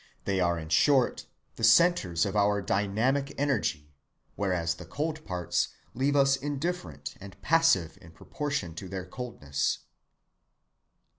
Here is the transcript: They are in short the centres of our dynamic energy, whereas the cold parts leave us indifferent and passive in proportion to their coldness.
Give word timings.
They 0.25 0.39
are 0.39 0.57
in 0.57 0.69
short 0.69 1.27
the 1.57 1.63
centres 1.63 2.25
of 2.25 2.35
our 2.35 2.59
dynamic 2.59 3.35
energy, 3.37 3.93
whereas 4.35 4.73
the 4.73 4.85
cold 4.85 5.23
parts 5.25 5.67
leave 5.93 6.15
us 6.15 6.35
indifferent 6.35 7.13
and 7.21 7.39
passive 7.43 7.99
in 8.01 8.09
proportion 8.09 8.73
to 8.73 8.89
their 8.89 9.05
coldness. 9.05 9.77